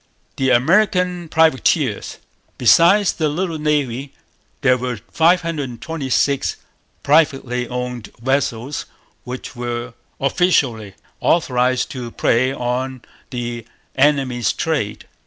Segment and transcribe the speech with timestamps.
[0.37, 2.17] The American Privateers.
[2.57, 4.15] Besides the little Navy,
[4.61, 6.55] there were 526
[7.03, 8.85] privately owned vessels
[9.25, 13.63] which were officially authorized to prey on the
[13.95, 15.05] enemy's trade.